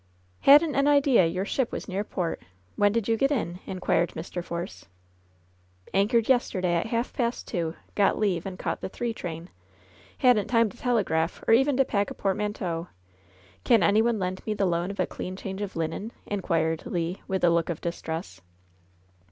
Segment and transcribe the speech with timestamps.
[0.47, 2.41] ^^Hadn't an idea your ship was near port.
[2.75, 4.43] When did you get in V^ inquired Mr.
[4.43, 4.87] Force.
[5.93, 8.89] LOVE'S BITTEREST CUP 69 "Anchored yesterday at half past two, got leave, and caught the
[8.89, 9.51] three train.
[10.17, 12.87] Hadn't time to telegraph, or even to pack a portmanteau.
[13.63, 17.17] Can any one lend me the loan of a clean change of linen?" inquired Le,
[17.27, 18.41] with a look of distress.